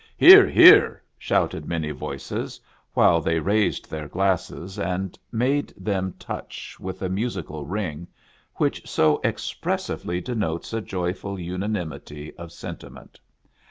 [0.17, 0.47] "Hear!
[0.47, 2.59] hear!" shouted many voices,
[2.95, 8.07] while they raised their glasses, and made them touch with a musical ring,
[8.55, 13.19] which so expressively denotes a joyful unanimity of sentiment.